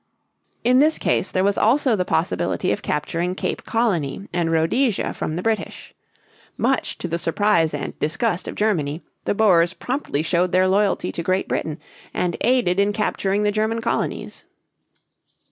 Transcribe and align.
In 0.63 0.79
this 0.79 0.97
case 0.97 1.29
there 1.29 1.43
was 1.43 1.59
also 1.59 1.95
the 1.95 2.03
possibility 2.05 2.71
of 2.71 2.81
capturing 2.81 3.35
Cape 3.35 3.65
Colony 3.65 4.27
and 4.33 4.51
Rhodesia 4.51 5.13
from 5.13 5.35
the 5.35 5.43
British. 5.43 5.93
Much 6.57 6.97
to 6.97 7.07
the 7.07 7.19
surprise 7.19 7.71
and 7.71 7.99
disgust 7.99 8.47
of 8.47 8.55
Germany, 8.55 9.03
the 9.25 9.35
Boers 9.35 9.73
promptly 9.75 10.23
showed 10.23 10.53
their 10.53 10.67
loyalty 10.67 11.11
to 11.11 11.21
Great 11.21 11.47
Britain 11.47 11.77
and 12.15 12.35
aided 12.41 12.79
in 12.79 12.93
capturing 12.93 13.43
the 13.43 13.51
German 13.51 13.79
colonies. 13.79 14.43